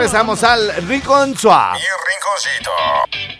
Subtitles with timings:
[0.00, 1.78] regresamos al Rincón Suave.
[1.78, 3.39] Mi rinconcito.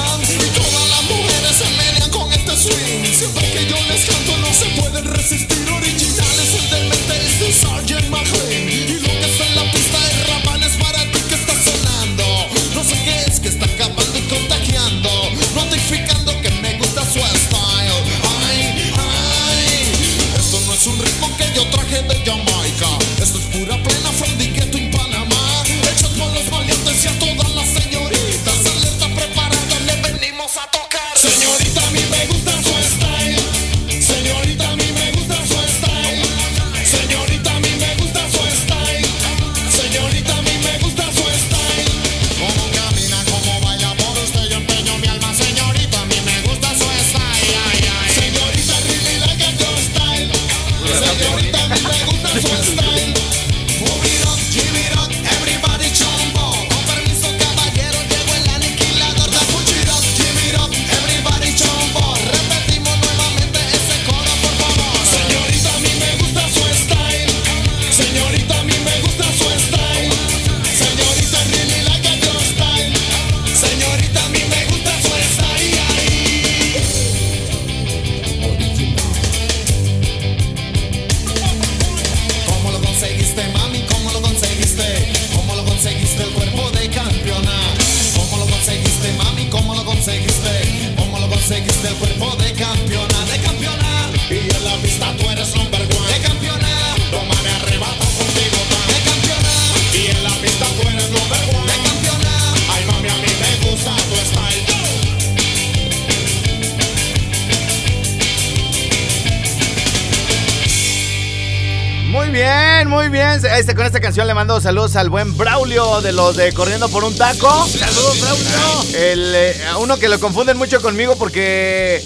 [112.91, 113.39] muy bien.
[113.57, 117.05] Este, con esta canción le mando saludos al buen Braulio de los de Corriendo por
[117.05, 117.65] un Taco.
[117.65, 118.99] Saludos, Braulio.
[118.99, 122.03] El, eh, a uno que lo confunden mucho conmigo porque.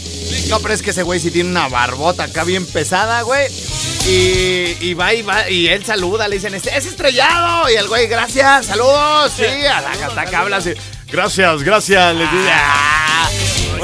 [0.48, 3.48] No, pero es que ese güey sí tiene una barbota acá bien pesada, güey.
[4.08, 7.68] Y, y va y va, y él saluda, le dicen, este, es estrellado.
[7.68, 9.32] Y el güey, gracias, saludos.
[9.36, 10.74] Sí, a la cata que habla así.
[11.12, 12.16] Gracias, gracias.
[12.16, 12.50] les dice.
[12.52, 13.05] Ah,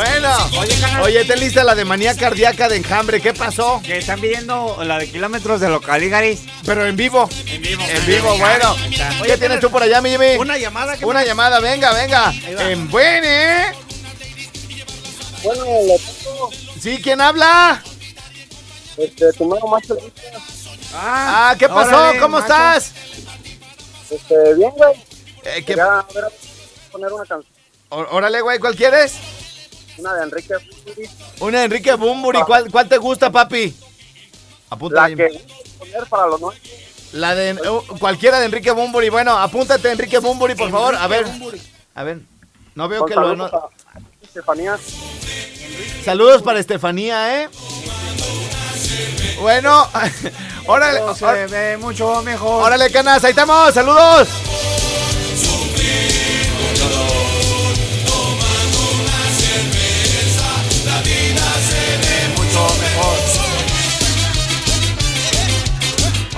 [0.06, 3.22] bueno, oye, ¿te lista la de manía cardíaca de enjambre?
[3.22, 3.82] ¿Qué pasó?
[3.86, 6.42] Que están pidiendo la de kilómetros de Localigaris.
[6.66, 7.30] Pero en vivo.
[7.48, 7.84] En vivo.
[7.84, 8.76] En vivo, bueno.
[9.24, 10.36] ¿Qué tienes tú por allá, mi Jimmy?
[10.38, 12.34] Una llamada que Una llamada, venga, venga.
[12.70, 13.72] En buen, ¿eh?
[15.44, 17.82] Bueno, le tengo Sí, ¿quién habla?
[18.98, 20.04] este, tu mano más feliz.
[20.94, 21.96] Ah, ¿qué pasó?
[21.98, 22.54] órale, ¿Cómo macho.
[22.54, 22.92] estás?
[24.12, 24.94] Este, bien, güey.
[25.46, 26.26] Eh, ¿qué- a ver,
[26.92, 27.46] poner una canción,
[27.90, 29.14] Órale, güey, ¿cuál quieres?
[29.98, 32.40] Una de Enrique Bumburi, Una de Enrique Bumburi.
[32.44, 33.74] ¿Cuál, cuál te gusta, papi?
[34.70, 35.10] Apunta.
[35.10, 36.60] la que voy a poner para los nuevos.
[37.14, 39.10] La de uh, cualquiera de Enrique Bumburi.
[39.10, 40.96] Bueno, apúntate, Enrique Bumburi, por favor.
[40.96, 41.26] A ver.
[41.96, 42.20] A ver.
[42.76, 43.22] No veo Con que lo.
[43.30, 43.70] saludos no-
[44.24, 44.78] Estefanía.
[46.06, 47.50] Saludos para Estefanía, ¿eh?
[49.42, 49.88] Bueno,
[50.68, 52.64] órale, se órale, ve mucho mejor.
[52.64, 54.28] órale, canas, ahí estamos, saludos.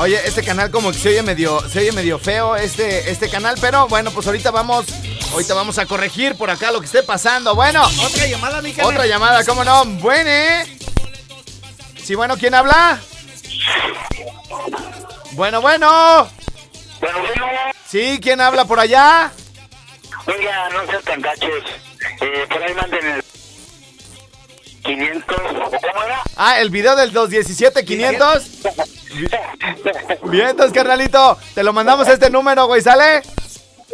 [0.04, 3.56] Oye, este canal como que se oye medio, se oye medio feo, este, este canal,
[3.62, 4.86] pero bueno, pues ahorita vamos
[5.32, 7.56] Ahorita vamos a corregir por acá lo que esté pasando.
[7.56, 8.92] Bueno, Otra llamada, mi canal.
[8.92, 9.86] otra llamada, ¿cómo no?
[9.86, 10.78] Buene.
[12.04, 13.00] Sí, bueno, ¿quién habla?
[15.32, 16.30] Bueno, bueno.
[17.00, 17.46] Bueno, bueno,
[17.88, 19.32] Sí, ¿quién habla por allá?
[20.28, 21.64] oiga, no sean tan gachos.
[22.20, 23.24] Eh, por ahí manden el
[24.84, 26.22] 500, ¿o cómo era?
[26.36, 28.93] Ah, el video del 217-500.
[30.32, 33.22] Bien, entonces, carnalito, te lo mandamos a este número, güey, ¿sale?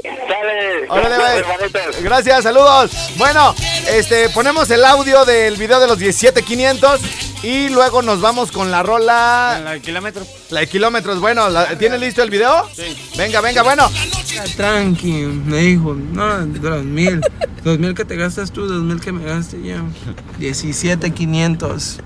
[0.04, 1.46] Dale, Órale, gracias,
[1.92, 2.04] güey.
[2.04, 2.92] Gracias, saludos.
[3.18, 3.54] Bueno,
[3.90, 7.02] este, ponemos el audio del video de los 17500
[7.44, 10.26] y luego nos vamos con la rola, La de kilómetros.
[10.52, 11.20] la de kilómetros.
[11.20, 12.70] Bueno, la- ¿tienes listo el video?
[12.74, 12.96] Sí.
[13.18, 13.90] Venga, venga, bueno.
[14.56, 17.20] Tranqui, me dijo, no, dos mil,
[17.64, 19.78] dos mil que te gastas tú, dos mil que me gaste yo.
[20.38, 22.00] Diecisiete quinientos,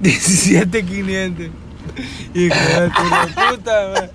[0.00, 1.70] diecisiete quinientos, diecisiete quinientos.
[2.34, 4.10] Hijo de tu la puta, man.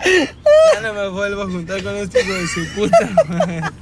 [0.73, 3.73] Ya no me vuelvo a juntar con este hijo de su puta, man.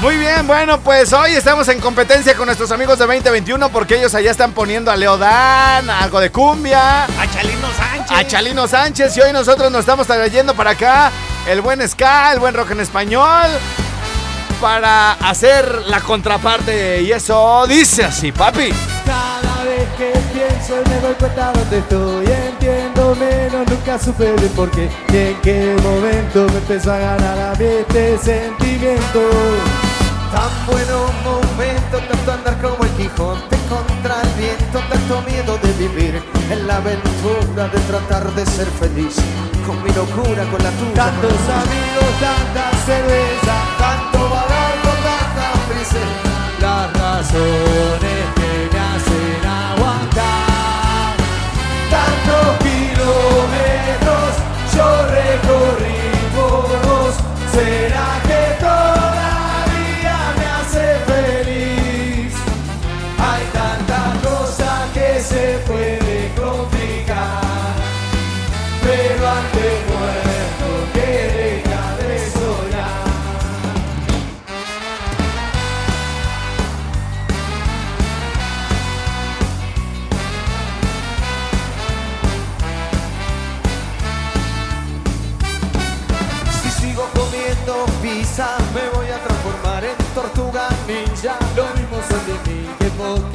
[0.00, 4.14] Muy bien, bueno, pues hoy estamos en competencia con nuestros amigos de 2021 porque ellos
[4.14, 7.04] allá están poniendo a Leodán, algo de cumbia.
[7.04, 8.16] A Chalino Sánchez.
[8.16, 11.10] a Chalino Sánchez y hoy nosotros nos estamos trayendo para acá
[11.48, 13.50] el buen ska, el buen rock en español
[14.60, 18.70] para hacer la contraparte y eso dice así, papi.
[19.04, 24.70] Cada vez que pienso me doy cuenta dónde estoy Entiendo menos, nunca supe de por
[24.70, 29.20] qué Y en qué momento me empezó a ganar a mí este sentimiento.
[30.32, 36.22] Tan buenos momentos, tanto andar como el Quijote contra el viento Tanto miedo de vivir
[36.50, 39.16] en la aventura de tratar de ser feliz
[39.66, 43.75] Con mi locura, con la tuya Tantos amigos, tanta cerveza
[46.60, 48.05] tanta prisa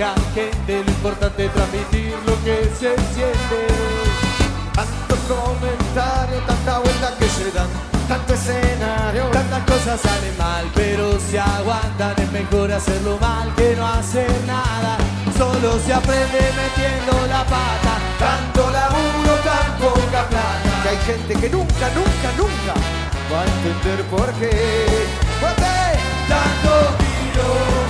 [0.02, 3.68] poca gente Lo importante es transmitir lo que se siente.
[4.74, 7.68] Tantos comentarios, tanta vuelta que se dan
[8.08, 13.88] Tanto escenario, tantas cosas salen mal Pero si aguantan es mejor hacerlo mal que no
[13.88, 14.98] hacer nada.
[15.38, 20.84] Solo se aprende metiendo la pata Tanto laburo, tan poca plata.
[20.84, 22.74] Que hay gente que nunca, nunca, nunca
[23.32, 25.08] Va a entender por qué.
[25.40, 25.66] Fuerte.
[26.28, 27.81] Tantos kilómetros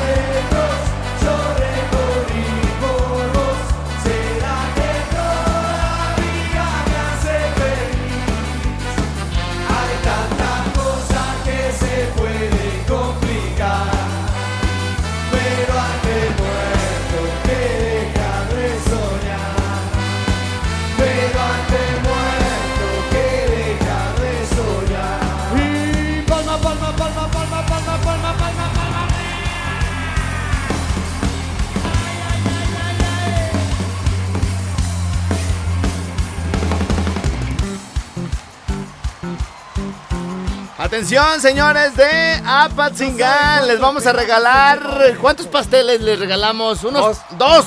[40.92, 46.84] Atención, señores de Apatzingán, les vamos a regalar ¿cuántos pasteles les regalamos?
[46.84, 47.66] Unos dos.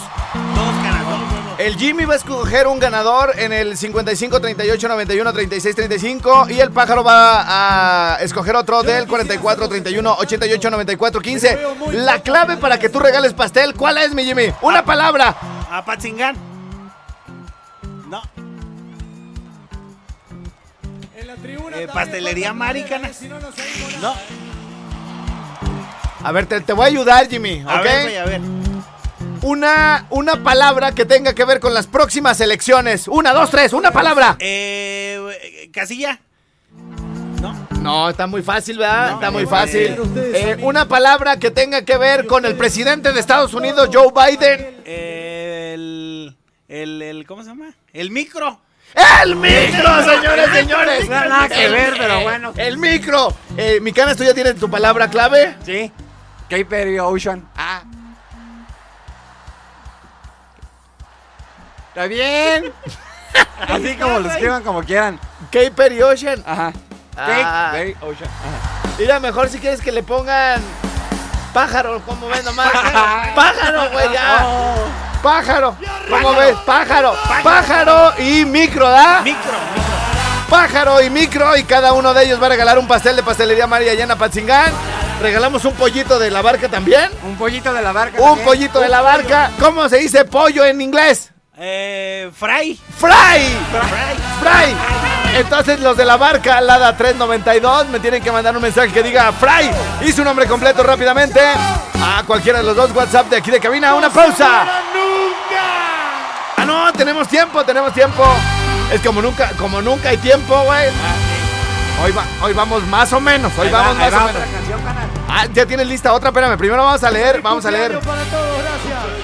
[0.55, 1.57] Dos ganadores.
[1.57, 6.61] El Jimmy va a escoger un ganador en el 55 38 91 36 35 y
[6.61, 11.59] el pájaro va a escoger otro del 44 31 88 94 15.
[11.93, 14.53] La clave para que tú regales pastel, ¿cuál es, mi Jimmy?
[14.61, 15.35] Una palabra.
[15.71, 15.83] A
[21.75, 23.11] Eh, pastelería cuando Maricana.
[24.01, 24.15] no.
[26.23, 27.69] A ver, te, te voy a ayudar, Jimmy, ¿ok?
[27.71, 28.41] A ver, güey, a ver.
[29.43, 33.09] Una, una palabra que tenga que ver con las próximas elecciones.
[33.09, 34.37] Una, dos, tres, una palabra.
[34.39, 36.21] Eh, Casilla.
[37.43, 37.69] No.
[37.83, 39.11] No, está muy fácil, ¿verdad?
[39.11, 39.97] No, está muy eh, fácil.
[40.17, 44.81] Eh, una palabra que tenga que ver con el presidente de Estados Unidos, Joe Biden.
[44.87, 46.37] Eh, el,
[46.69, 47.27] el, el.
[47.27, 47.75] ¿Cómo se llama?
[47.93, 48.61] El micro.
[48.95, 51.09] ¡El micro, señores, señores!
[51.09, 52.53] No, nada que ver, pero bueno.
[52.57, 53.35] ¡El micro!
[53.57, 55.57] Eh, mi canas, ¿tú ya tienes tu palabra clave?
[55.65, 55.93] Sí.
[56.49, 57.49] K-Perry Ocean.
[57.57, 57.83] Ah.
[61.89, 62.73] ¿Está bien?
[63.69, 65.19] Así como lo escriban como quieran.
[65.51, 66.43] Perry Ocean.
[66.47, 66.73] Ajá.
[67.17, 67.27] Ah.
[67.27, 68.31] Cake, Perry, Ocean.
[68.31, 68.97] Ajá.
[68.99, 70.61] Mira, mejor si quieres que le pongan
[71.55, 72.71] pájaro, ¿cómo ves nomás?
[73.35, 74.45] pájaro, güey, ya.
[75.23, 75.77] Pájaro,
[76.11, 76.55] ¿cómo ves?
[76.67, 79.23] Pájaro, pájaro y micro, ¿da?
[79.23, 79.53] Micro,
[80.51, 83.67] Pájaro y micro y cada uno de ellos va a regalar un pastel de pastelería
[83.67, 84.73] María Llana Patzingán.
[85.23, 87.11] Regalamos un pollito de la barca también.
[87.25, 88.21] Un pollito de la barca.
[88.21, 88.47] Un también.
[88.47, 89.51] pollito de la barca.
[89.59, 91.33] ¿Cómo se dice pollo en inglés?
[91.57, 92.79] Eh, fry.
[92.99, 93.57] Fry.
[94.41, 94.77] Fry.
[95.37, 99.33] Entonces los de la barca, Lada 392, me tienen que mandar un mensaje que diga
[99.33, 99.71] Fry
[100.07, 103.95] y su nombre completo rápidamente a cualquiera de los dos WhatsApp de aquí de cabina.
[103.95, 104.65] Una pausa.
[106.57, 108.25] Ah, no, tenemos tiempo, tenemos tiempo.
[108.93, 110.89] Es como nunca, como nunca hay tiempo, güey.
[112.05, 114.43] Hoy, va- hoy vamos más o menos, hoy va, vamos más va o menos.
[114.43, 114.81] canción.
[115.29, 116.57] Ah, ya tienes lista otra, espérame.
[116.59, 117.99] Primero vamos a leer, vamos a leer.
[118.01, 119.24] Para todos, gracias.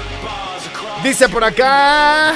[1.03, 2.31] Dice por acá.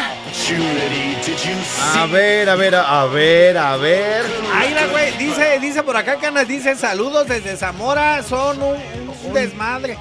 [1.95, 4.25] A ver, a ver, a ver, a ver.
[4.55, 8.77] Ahí la güey, dice, dice por acá, Canas, dice saludos desde Zamora, son un,
[9.25, 9.99] un desmadre.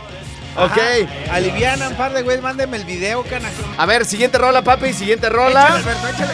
[0.55, 0.71] Ok.
[0.71, 1.35] Ajá.
[1.35, 3.51] Alivianan, par de güeyes, mándenme el video, Canas.
[3.77, 5.65] A ver, siguiente rola, papi, siguiente rola.
[5.65, 6.33] Échale, Alberto, échale.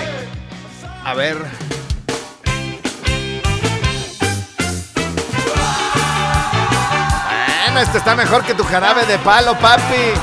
[1.03, 1.37] A ver.
[7.65, 10.13] Bueno, este está mejor que tu jarabe de palo, papi.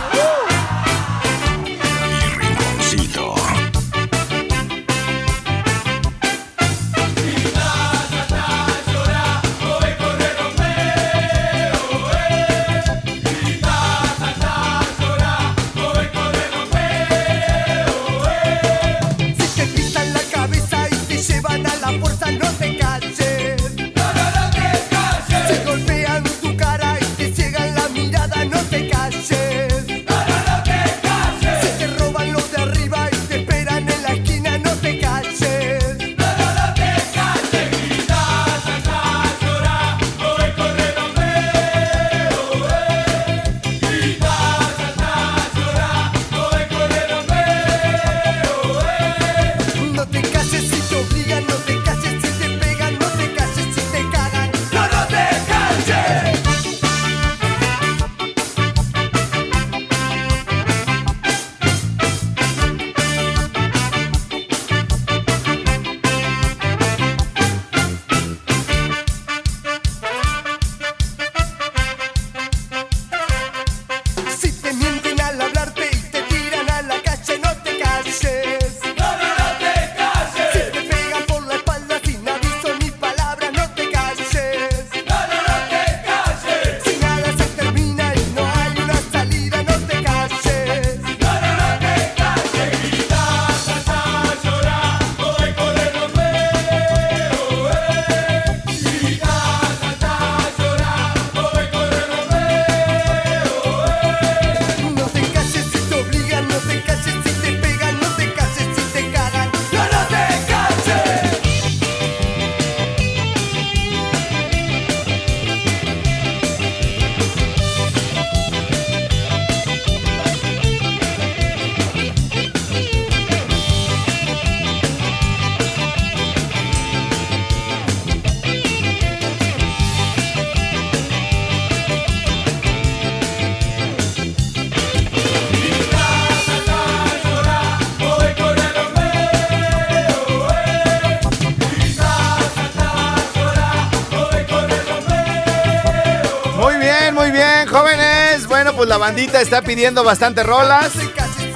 [148.76, 150.92] Pues la bandita está pidiendo bastante rolas.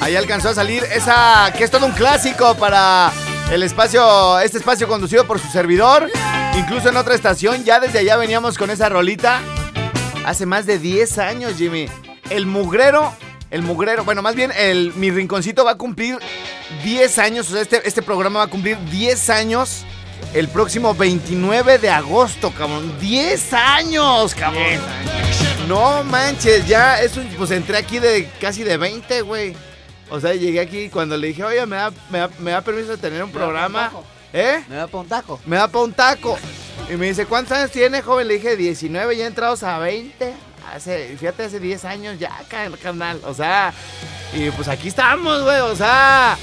[0.00, 3.12] Ahí alcanzó a salir esa que es todo un clásico para
[3.52, 6.10] el espacio, este espacio conducido por su servidor.
[6.56, 9.42] Incluso en otra estación, ya desde allá veníamos con esa rolita.
[10.24, 11.88] Hace más de 10 años, Jimmy.
[12.30, 13.12] El mugrero,
[13.50, 16.18] el mugrero, bueno, más bien el mi rinconcito va a cumplir
[16.82, 19.84] 10 años, o sea, este, este programa va a cumplir 10 años
[20.32, 22.98] el próximo 29 de agosto, cabrón.
[22.98, 24.80] 10 años, cabrón.
[25.70, 29.54] No manches, ya, eso, pues entré aquí de casi de 20, güey.
[30.10, 32.90] O sea, llegué aquí cuando le dije, oye, ¿me da, me da, me da permiso
[32.90, 33.92] de tener un programa?
[34.32, 34.64] ¿Eh?
[34.68, 35.38] Me da pa' un taco.
[35.46, 36.36] Me da pa' un taco.
[36.92, 38.26] Y me dice, ¿cuántos años tiene, joven?
[38.26, 40.34] Le dije, 19, ya entrados a 20.
[40.74, 43.20] Hace, fíjate, hace 10 años ya, can- carnal.
[43.24, 43.72] O sea,
[44.32, 46.36] y pues aquí estamos, güey, o sea.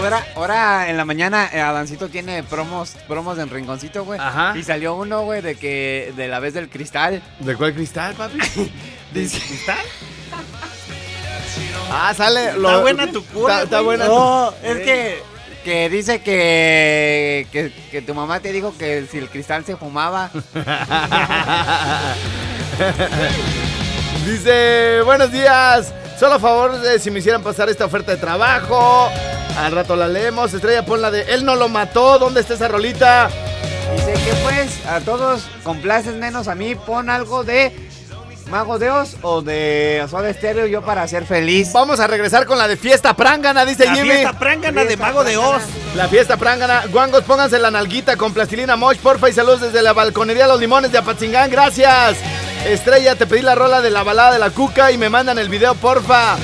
[0.00, 4.18] Ahora, ahora en la mañana eh, Adancito tiene promos, promos en Rinconcito, güey.
[4.20, 4.54] Ajá.
[4.56, 7.22] Y salió uno, güey, de que de la vez del cristal.
[7.40, 8.38] ¿De cuál cristal, papi?
[9.12, 9.78] ¿De Dice- cristal?
[11.90, 12.46] Ah, sale.
[12.50, 15.22] Está buena tu cura, Está, está buena tu- No, es que
[15.64, 20.30] que dice que, que, que tu mamá te dijo que si el cristal se fumaba.
[24.26, 25.92] Dice, buenos días.
[26.18, 29.08] Solo a favor de si me hicieran pasar esta oferta de trabajo.
[29.56, 30.52] Al rato la leemos.
[30.52, 32.18] Estrella, pon la de Él no lo mató.
[32.18, 33.28] ¿Dónde está esa rolita?
[33.94, 36.74] Dice que pues a todos complaces menos a mí.
[36.74, 37.72] Pon algo de
[38.50, 41.72] Mago de Oz o de Soda Stereo yo para ser feliz.
[41.72, 44.10] Vamos a regresar con la de Fiesta Prángana, dice La Jimmy.
[44.10, 45.62] fiesta prángana de Mago de Oz.
[45.94, 46.82] La fiesta Prángana.
[46.90, 50.90] Guangos, pónganse la nalguita con plastilina moch, porfa, y saludos desde la balconería Los Limones
[50.90, 51.48] de Apatzingán.
[51.48, 52.16] Gracias.
[52.66, 55.48] Estrella, te pedí la rola de la balada de la cuca y me mandan el
[55.48, 56.36] video, porfa.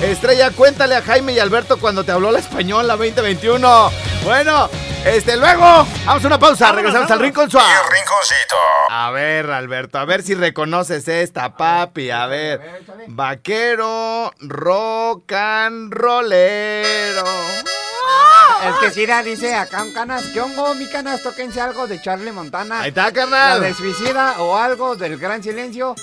[0.00, 3.90] Estrella, cuéntale a Jaime y Alberto cuando te habló la española 2021.
[4.22, 4.70] Bueno,
[5.04, 7.68] este, luego, vamos a una pausa, regresamos al Rincón Suave.
[7.68, 8.56] El rinconcito.
[8.90, 12.10] A ver, Alberto, a ver si reconoces esta, papi.
[12.10, 12.84] A ver.
[13.08, 17.24] Vaquero, rock and rollero.
[18.64, 21.22] El que Sira dice acá en Canas, ¿qué hongo, mi Canas?
[21.22, 22.80] Tóquense algo de Charlie Montana.
[22.82, 23.60] Ahí está, La carnal.
[23.60, 25.94] de Suicida o algo del Gran Silencio.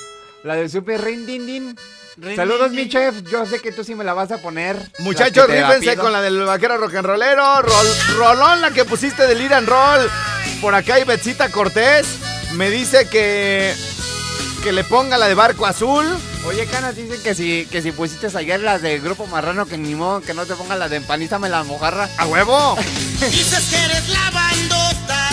[0.44, 1.76] La del Super Rin Din Din.
[2.18, 2.92] Rin, Saludos, din, mi din.
[2.92, 3.24] chef.
[3.24, 4.78] Yo sé que tú sí me la vas a poner.
[5.00, 7.62] Muchachos, la rífense con la del vaquero rock and rollero.
[7.62, 10.08] Rol- rolón, la que pusiste del ir and roll.
[10.62, 12.06] Por acá hay Betsita Cortés.
[12.54, 13.74] Me dice que.
[14.64, 16.06] Que le ponga la de barco azul.
[16.46, 19.94] Oye, Canas, dicen que si, que si pusiste ayer las del Grupo Marrano, que ni
[19.94, 22.10] modo que no te pongan la de empanízame la mojarra.
[22.18, 22.78] ¡A huevo!
[23.30, 25.30] Dices que eres la bandota,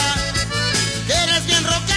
[1.06, 1.89] que eres bien rock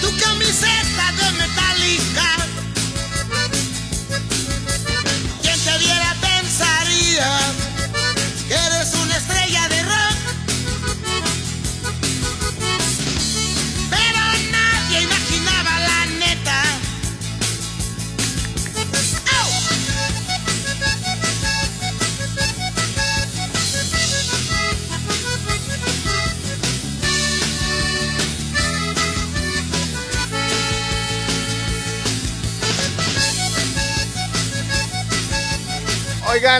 [0.00, 2.37] tu camiseta de metálica.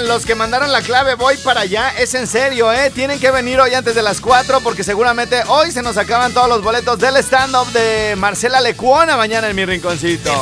[0.06, 1.90] Los que mandaron la clave, voy para allá.
[1.98, 2.90] Es en serio, ¿eh?
[2.90, 6.48] Tienen que venir hoy antes de las 4 porque seguramente hoy se nos acaban todos
[6.48, 10.32] los boletos del stand-up de Marcela Lecuona mañana en mi rinconcito.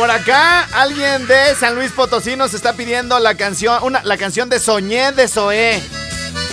[0.00, 4.48] Por acá alguien de San Luis Potosí nos está pidiendo la canción, una, la canción
[4.48, 5.78] de Soñé de Zoé.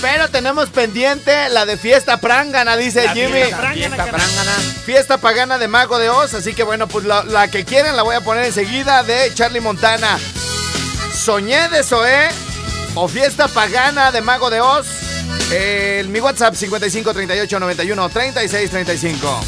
[0.01, 3.31] Pero tenemos pendiente la de Fiesta Prángana, dice La Jimmy.
[3.31, 4.21] fiesta prángana, Fiesta carnal.
[4.21, 4.51] prángana.
[4.85, 6.33] Fiesta pagana de Mago de Oz.
[6.33, 9.61] Así que bueno, pues la, la que quieran la voy a poner enseguida de Charlie
[9.61, 10.19] Montana.
[11.15, 12.27] Soñé de Zoé
[12.95, 14.87] o Fiesta pagana de Mago de Oz.
[15.53, 19.39] El, mi WhatsApp 55 38 91 36 35.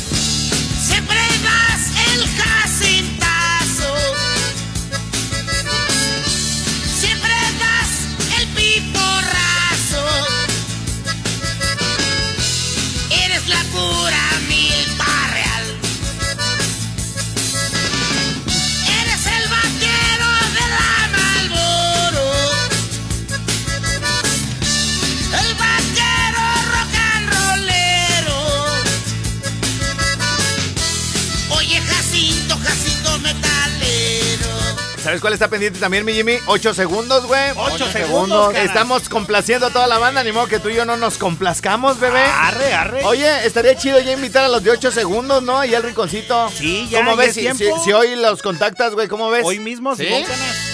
[35.04, 36.38] ¿Sabes cuál está pendiente también, mi Jimmy?
[36.48, 37.52] Ocho segundos, güey.
[37.56, 38.54] Ocho segundos.
[38.56, 42.00] Estamos complaciendo a toda la banda, ni modo que tú y yo no nos complazcamos,
[42.00, 42.22] bebé.
[42.22, 43.06] Arre, arre.
[43.06, 45.64] Oye, estaría chido ya invitar a los de 8 segundos, ¿no?
[45.64, 46.50] Y al rinconcito.
[46.50, 47.28] Sí, ya, ¿Cómo ya ves?
[47.30, 47.78] es Si, tiempo.
[47.80, 49.44] si- si hoy los contactas, güey, ¿cómo ves?
[49.46, 50.08] Hoy mismo, ¿Sí?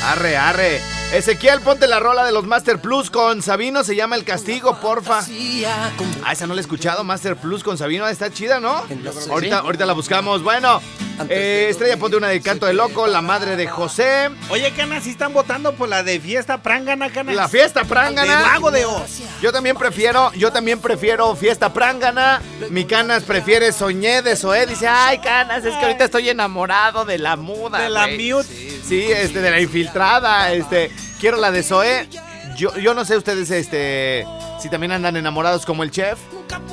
[0.03, 0.81] Arre, arre.
[1.13, 5.19] Ezequiel, ponte la rola de los Master Plus con Sabino, se llama El Castigo, porfa.
[6.25, 8.83] Ah, esa no la he escuchado, Master Plus con Sabino, está chida, ¿no?
[9.29, 10.41] Ahorita, ahorita la buscamos.
[10.43, 10.81] Bueno,
[11.29, 15.11] eh, Estrella, ponte una de Canto de Loco, La Madre de José, Oye, Canas, sí
[15.11, 17.35] están votando por la de fiesta prángana, Canas.
[17.35, 18.39] La Fiesta Prángana.
[18.39, 19.21] De Mago de Oz.
[19.41, 22.41] Yo también prefiero, yo también prefiero Fiesta Prángana.
[22.69, 24.65] Mi Canas prefiere Soñé de Zoé.
[24.65, 27.79] Dice, ay, Canas, es que ahorita estoy enamorado de la muda.
[27.79, 28.33] De la güey".
[28.33, 28.47] mute.
[28.83, 32.07] Sí, este, de la infiltrada, este, quiero la de Zoé.
[32.55, 34.25] Yo, yo no sé ustedes, este,
[34.61, 36.17] si también andan enamorados como el chef,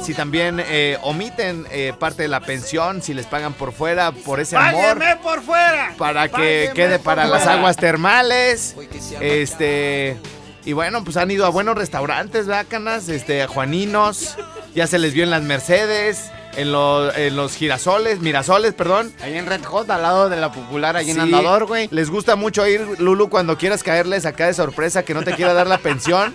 [0.02, 4.40] si también eh, omiten eh, parte de la pensión, si les pagan por fuera, por
[4.40, 5.94] ese amor, por fuera.
[5.98, 8.74] para que quede para las aguas termales,
[9.20, 10.16] este,
[10.64, 14.36] y bueno, pues han ido a buenos restaurantes, Bacanas, este, a Juaninos,
[14.74, 19.12] ya se les vio en las Mercedes, en, los- en los girasoles, mirasoles, perdón.
[19.22, 21.88] Ahí en Red Hot, al lado de la popular, ahí en Andador, güey.
[21.90, 25.54] Les gusta mucho ir, Lulu, cuando quieras caerles acá de sorpresa que no te quiera
[25.54, 26.34] dar la pensión.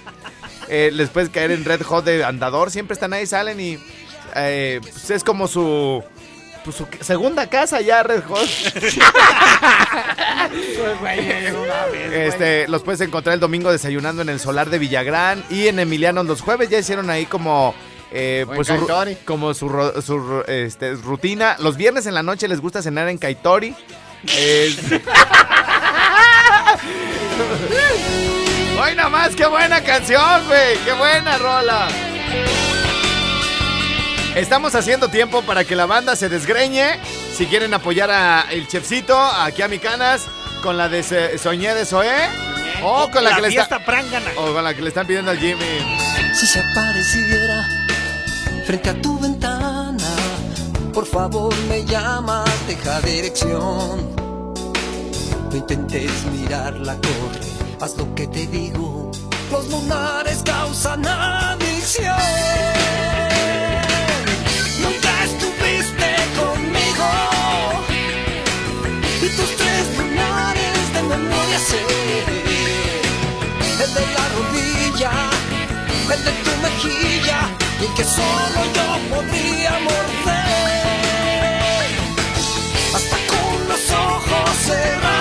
[0.68, 2.72] Eh, les puedes caer en Red Hot de Andador.
[2.72, 3.78] Siempre están ahí, salen y
[4.36, 6.04] eh, pues es como su,
[6.64, 8.48] pues, su segunda casa ya, Red Hot.
[12.14, 16.24] Este, los puedes encontrar el domingo desayunando en el solar de Villagrán y en Emiliano
[16.24, 17.74] los jueves ya hicieron ahí como
[18.12, 18.88] eh, pues su,
[19.26, 19.70] como su,
[20.02, 21.58] su este, rutina.
[21.60, 23.76] Los viernes en la noche les gusta cenar en Kaitori.
[24.36, 24.76] Eh,
[28.80, 31.88] Hoy nada más, qué buena canción, güey, qué buena rola.
[34.36, 37.00] Estamos haciendo tiempo para que la banda se desgreñe.
[37.36, 40.28] Si quieren apoyar a el chefcito, aquí a mi canas,
[40.62, 42.30] con la de Se- Soñé de Zoé.
[42.84, 44.30] O con la, que le está, fiesta prángana.
[44.38, 45.80] o con la que le están pidiendo al Jimmy.
[46.36, 47.68] Si se apareciera
[48.68, 49.98] frente a tu ventana,
[50.94, 54.16] por favor me llamas, deja dirección.
[55.50, 59.12] No intentes mirarla, corre, haz lo que te digo.
[59.52, 62.16] Los lunares causan adicción.
[64.82, 66.10] Nunca estuviste
[66.40, 67.08] conmigo.
[69.22, 71.82] Y tus tres lunares de memoria sé.
[73.84, 75.12] El de la rodilla,
[76.13, 77.40] el de tu mejilla
[77.80, 80.38] y el que solo yo podría morder.
[82.96, 85.17] Hasta con los ojos cerrados,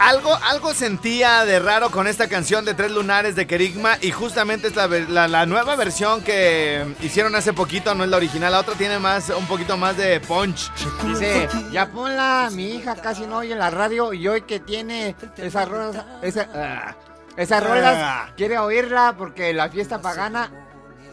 [0.00, 4.68] algo, algo sentía de raro con esta canción de Tres Lunares de Kerigma y justamente
[4.68, 8.52] es la, ver- la- la nueva versión que hicieron hace poquito, no es la original,
[8.52, 10.70] la otra tiene más, un poquito más de punch.
[11.04, 15.68] Dice, ya ponla, mi hija casi no oye la radio y hoy que tiene esas
[15.68, 16.94] rolas, esa- ah,
[17.36, 18.28] esas rolas, Ah.
[18.36, 20.50] quiere oírla porque la fiesta pagana.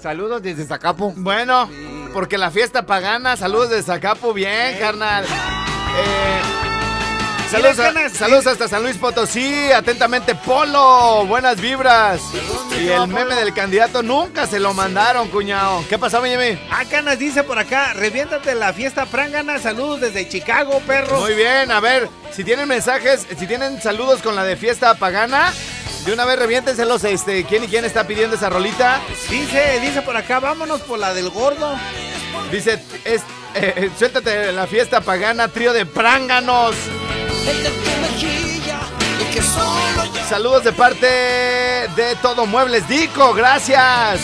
[0.04, 1.14] Saludos desde Zacapo.
[1.16, 1.70] Bueno,
[2.12, 5.24] porque la fiesta pagana, saludos de Zacapu, bien, carnal.
[5.24, 6.42] Eh,
[7.50, 12.20] saludos, a- Canas, saludos hasta San Luis Potosí, atentamente Polo, buenas vibras.
[12.78, 15.86] Y el meme del candidato nunca se lo mandaron, cuñado.
[15.88, 16.60] ¿Qué pasó, mi Jimmy?
[16.70, 19.58] Ah, Canas dice por acá, reviéntate la fiesta prángana.
[19.60, 21.22] Saludos desde Chicago, perro.
[21.22, 25.54] Muy bien, a ver, si tienen mensajes, si tienen saludos con la de fiesta pagana,
[26.06, 29.02] de una vez reviéntenselos, este, ¿quién y quién está pidiendo esa rolita?
[29.30, 31.76] Dice, dice por acá, vámonos por la del gordo.
[32.52, 32.74] Dice,
[33.06, 33.22] es,
[33.56, 36.76] eh, eh, suéltate la fiesta pagana, trío de pránganos.
[40.28, 44.22] Saludos de parte de Todo Muebles Dico, gracias.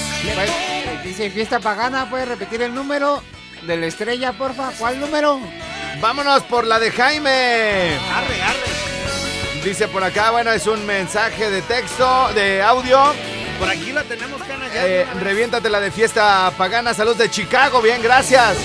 [1.04, 3.24] Dice fiesta pagana, ¿puedes repetir el número
[3.65, 4.72] de la estrella, porfa?
[4.78, 5.39] ¿Cuál número?
[6.02, 7.98] Vámonos por la de Jaime.
[8.13, 8.99] Arre, arre.
[9.63, 13.13] Dice por acá, bueno, es un mensaje de texto, de audio.
[13.60, 14.74] Por aquí la tenemos, Canas.
[14.74, 18.58] Ya Eh, reviéntate la de fiesta pagana, saludos de Chicago, bien, gracias.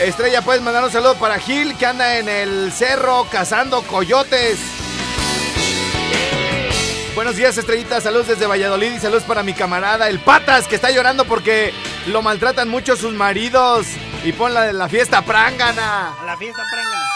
[0.00, 4.58] Estrella, puedes mandar un saludo para Gil, que anda en el cerro cazando coyotes.
[7.14, 8.00] Buenos días, Estrellita.
[8.00, 11.72] Saludos desde Valladolid y saludos para mi camarada, el Patas, que está llorando porque
[12.08, 13.86] lo maltratan mucho sus maridos.
[14.24, 16.14] Y pon la de la fiesta prángana.
[16.20, 17.06] A la fiesta prángana.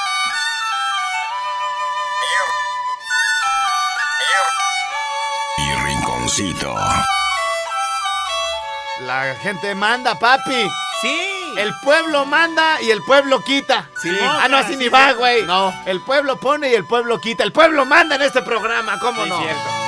[9.00, 10.70] La gente manda, papi.
[11.00, 11.54] Sí.
[11.56, 13.88] El pueblo manda y el pueblo quita.
[14.00, 14.16] Sí.
[14.22, 15.44] Ah, no, así Sí, ni va, güey.
[15.44, 15.74] No.
[15.86, 17.42] El pueblo pone y el pueblo quita.
[17.42, 19.40] El pueblo manda en este programa, ¿cómo Sí, no?
[19.40, 19.79] cierto.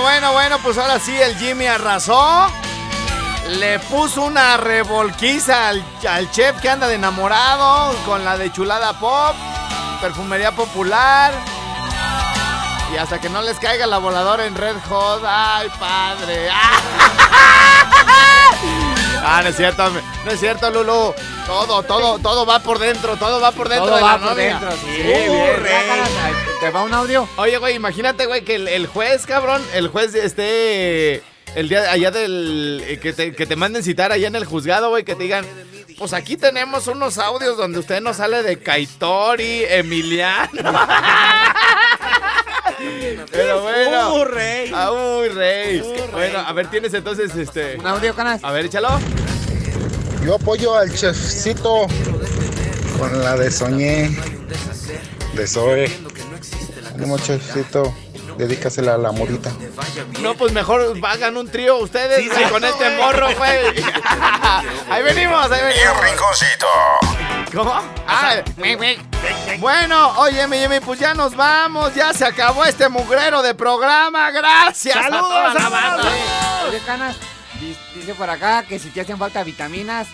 [0.00, 2.46] Bueno, bueno, pues ahora sí el Jimmy arrasó.
[3.48, 8.92] Le puso una revolquiza al, al chef que anda de enamorado con la de chulada
[8.98, 9.34] pop,
[10.00, 11.32] perfumería popular.
[12.92, 15.22] Y hasta que no les caiga la voladora en Red Hot.
[15.26, 16.48] ¡Ay, padre!
[19.20, 19.90] Ah, no es cierto,
[20.24, 21.12] no es cierto, Lulu.
[21.48, 24.28] Todo, todo, todo va por dentro, todo va por dentro Todo de va la por
[24.30, 24.58] novia.
[24.60, 25.02] dentro, sí.
[25.02, 26.36] Uh, bien.
[26.60, 27.26] ¿Te va un audio?
[27.38, 31.22] Oye, güey, imagínate, güey, que el, el juez, cabrón, el juez esté
[31.54, 34.90] el día allá del eh, que te, que te manden citar allá en el juzgado,
[34.90, 35.46] güey, que te digan,
[35.96, 40.50] pues aquí tenemos unos audios donde usted nos sale de Kaitori, Emiliano.
[43.32, 44.14] Pero bueno.
[44.14, 44.70] ¡Uh, rey!
[44.74, 45.82] Ah, uy, rey.
[46.12, 47.76] Bueno, a ver, tienes entonces este.
[47.78, 48.44] ¿Un audio, canas?
[48.44, 48.90] A ver, échalo.
[50.28, 51.86] Yo apoyo al chefcito
[52.98, 54.14] con la de Soñé,
[55.32, 55.90] de Zoe.
[56.94, 57.94] Ánimo, chefcito,
[58.36, 59.50] dedícasela a la morita.
[60.20, 63.82] No, pues mejor hagan un trío ustedes Sí, con este morro, güey.
[64.90, 66.04] ahí venimos, ahí Mi venimos.
[66.04, 66.66] rinconcito.
[67.54, 67.80] ¿Cómo?
[68.06, 68.34] Ah,
[69.60, 71.94] bueno, oye, mi Jimmy, pues ya nos vamos.
[71.94, 74.30] Ya se acabó este mugrero de programa.
[74.30, 74.94] Gracias.
[74.94, 76.12] a ¡Saludos, toda la banda.
[77.60, 80.06] Dice por acá que si te hacen falta vitaminas,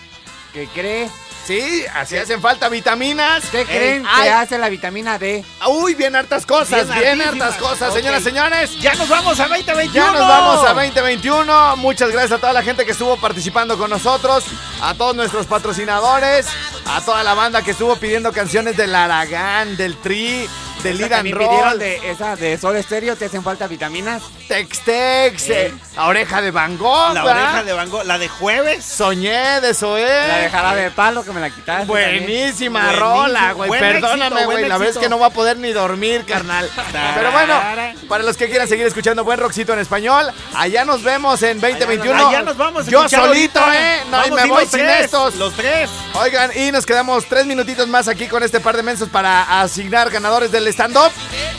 [0.53, 1.09] que cree.
[1.45, 3.43] Sí, así hacen falta vitaminas.
[3.51, 5.45] ¿Qué creen Ay, que hace la vitamina D?
[5.67, 7.97] Uy, bien hartas cosas, Bien hartas cosas, Ok.
[7.97, 8.71] señoras, señores.
[8.81, 9.93] ¡Ya nos vamos a 2021!
[9.93, 11.75] Ya nos vamos a 2021.
[11.77, 14.43] Muchas gracias a toda la gente que estuvo participando con nosotros,
[14.81, 16.47] a todos nuestros patrocinadores,
[16.87, 20.49] a toda la banda que estuvo pidiendo canciones del Aragán, del Tri,
[20.91, 24.23] Esa Lead and Roll, de esa de Sol Estéreo, ¿te hacen falta vitaminas?
[24.47, 27.43] Tex Tex, eh, a Oreja de Van Gogh, La ¿verdad?
[27.43, 28.85] oreja de Van Gogh, la de jueves.
[28.85, 30.27] Soñé de Zoé.
[30.27, 31.85] La de jarabe de palo que me la quitaste.
[31.85, 33.67] Buenísima rola, güey.
[33.69, 34.67] Buen Perdóname, güey.
[34.67, 36.69] La vez que no va a poder ni dormir, carnal.
[37.15, 37.59] Pero bueno,
[38.07, 42.27] para los que quieran seguir escuchando buen rockcito en español, allá nos vemos en 2021.
[42.29, 43.75] Allá nos vamos a Yo solito, ahorita.
[43.97, 44.03] ¿eh?
[44.11, 45.35] No, y Vamos me voy los sin tres, estos.
[45.35, 45.89] Los tres.
[46.13, 50.09] Oigan, y nos quedamos tres minutitos más aquí con este par de mensos para asignar
[50.09, 51.11] ganadores del stand-up.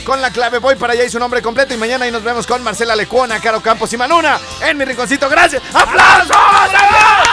[0.05, 1.75] Con la clave voy para allá y su nombre completo.
[1.75, 5.29] Y mañana ahí nos vemos con Marcela Lecuona, Caro Campos y Manuna en mi rinconcito.
[5.29, 5.63] ¡Gracias!
[5.75, 6.29] ¡Aplausos!
[6.29, 7.26] ¡Vamos!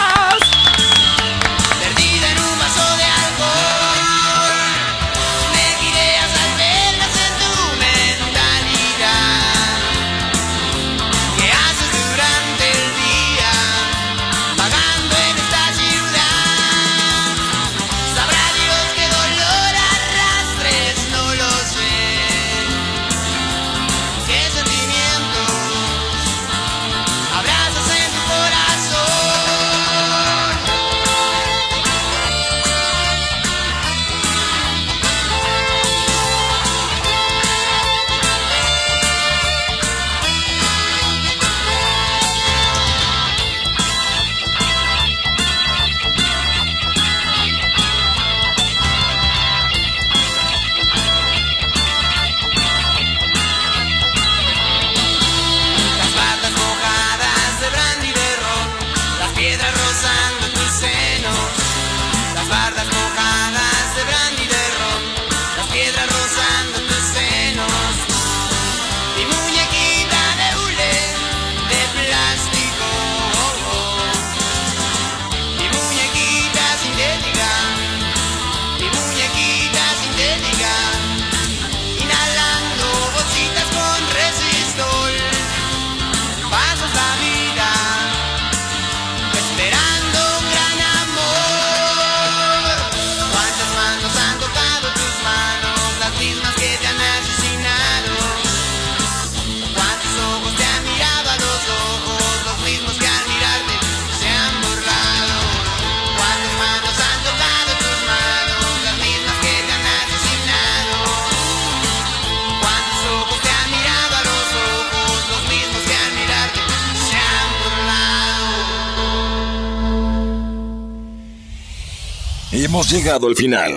[122.73, 123.71] Hemos llegado al final.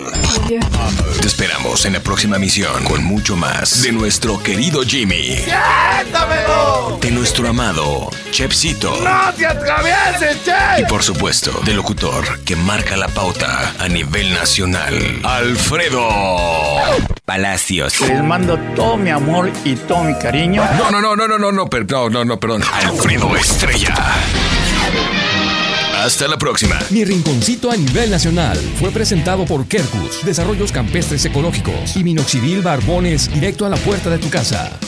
[1.20, 5.36] Te esperamos en la próxima misión con mucho más de nuestro querido Jimmy.
[5.36, 6.98] ¡Siéntamelo!
[6.98, 8.98] De nuestro amado Chepsito.
[9.02, 10.80] ¡No te atravieses, che!
[10.80, 16.08] Y por supuesto, del locutor que marca la pauta a nivel nacional, Alfredo
[17.26, 18.00] Palacios.
[18.00, 20.66] Les mando todo mi amor y todo mi cariño.
[20.78, 22.62] No, no, no, no, no, no, no, no, no, no, perdón.
[22.72, 23.94] Alfredo Estrella.
[25.96, 26.78] Hasta la próxima.
[26.90, 33.32] Mi rinconcito a nivel nacional fue presentado por Kerkus, Desarrollos Campestres Ecológicos y Minoxidil Barbones
[33.32, 34.78] directo a la puerta de tu casa.